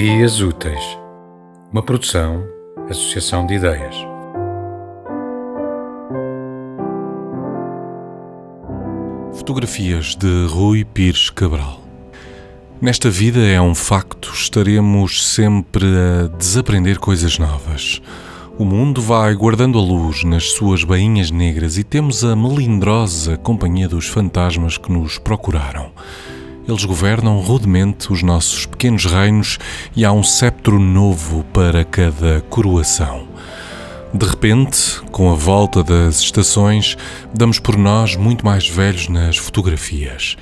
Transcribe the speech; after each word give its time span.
Dias 0.00 0.40
Úteis, 0.40 0.96
uma 1.72 1.82
produção, 1.82 2.46
associação 2.88 3.44
de 3.44 3.54
ideias. 3.54 3.96
Fotografias 9.34 10.14
de 10.14 10.46
Rui 10.46 10.84
Pires 10.84 11.30
Cabral. 11.30 11.82
Nesta 12.80 13.10
vida 13.10 13.40
é 13.40 13.60
um 13.60 13.74
facto, 13.74 14.30
estaremos 14.32 15.34
sempre 15.34 15.84
a 15.84 16.28
desaprender 16.28 17.00
coisas 17.00 17.36
novas. 17.36 18.00
O 18.56 18.64
mundo 18.64 19.02
vai 19.02 19.34
guardando 19.34 19.80
a 19.80 19.82
luz 19.82 20.22
nas 20.22 20.52
suas 20.52 20.84
bainhas 20.84 21.32
negras 21.32 21.76
e 21.76 21.82
temos 21.82 22.22
a 22.22 22.36
melindrosa 22.36 23.36
companhia 23.36 23.88
dos 23.88 24.06
fantasmas 24.06 24.78
que 24.78 24.92
nos 24.92 25.18
procuraram. 25.18 25.90
Eles 26.68 26.84
governam 26.84 27.40
rudemente 27.40 28.12
os 28.12 28.22
nossos 28.22 28.66
pequenos 28.66 29.06
reinos 29.06 29.58
e 29.96 30.04
há 30.04 30.12
um 30.12 30.22
sceptro 30.22 30.78
novo 30.78 31.42
para 31.44 31.82
cada 31.82 32.42
coroação. 32.42 33.26
De 34.12 34.26
repente, 34.26 35.00
com 35.10 35.32
a 35.32 35.34
volta 35.34 35.82
das 35.82 36.20
estações, 36.20 36.94
damos 37.32 37.58
por 37.58 37.78
nós 37.78 38.16
muito 38.16 38.44
mais 38.44 38.68
velhos 38.68 39.08
nas 39.08 39.38
fotografias. 39.38 40.36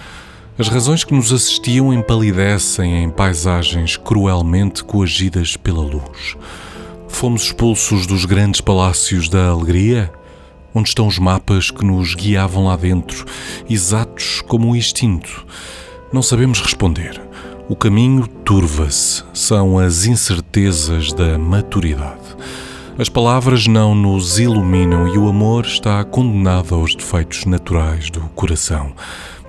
As 0.58 0.66
razões 0.66 1.04
que 1.04 1.14
nos 1.14 1.32
assistiam 1.32 1.94
empalidecem 1.94 3.04
em 3.04 3.08
paisagens 3.08 3.96
cruelmente 3.96 4.82
coagidas 4.82 5.56
pela 5.56 5.82
luz. 5.82 6.36
Fomos 7.06 7.44
expulsos 7.44 8.04
dos 8.04 8.24
grandes 8.24 8.60
palácios 8.60 9.28
da 9.28 9.46
alegria? 9.46 10.12
Onde 10.74 10.88
estão 10.88 11.06
os 11.06 11.20
mapas 11.20 11.70
que 11.70 11.84
nos 11.84 12.16
guiavam 12.16 12.64
lá 12.64 12.74
dentro, 12.74 13.24
exatos 13.70 14.40
como 14.40 14.72
o 14.72 14.76
instinto? 14.76 15.46
Não 16.12 16.22
sabemos 16.22 16.60
responder. 16.60 17.20
O 17.68 17.74
caminho 17.74 18.26
turva-se, 18.26 19.24
são 19.34 19.76
as 19.76 20.06
incertezas 20.06 21.12
da 21.12 21.36
maturidade. 21.36 22.36
As 22.96 23.08
palavras 23.08 23.66
não 23.66 23.94
nos 23.94 24.38
iluminam 24.38 25.08
e 25.08 25.18
o 25.18 25.28
amor 25.28 25.66
está 25.66 26.02
condenado 26.04 26.74
aos 26.74 26.94
defeitos 26.94 27.44
naturais 27.44 28.08
do 28.08 28.20
coração, 28.30 28.92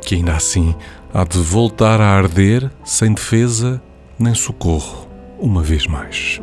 que 0.01 0.15
ainda 0.15 0.33
assim 0.33 0.75
há 1.13 1.23
de 1.23 1.37
voltar 1.37 2.01
a 2.01 2.07
arder 2.07 2.71
sem 2.83 3.13
defesa 3.13 3.81
nem 4.17 4.33
socorro, 4.33 5.07
uma 5.39 5.61
vez 5.61 5.85
mais. 5.85 6.41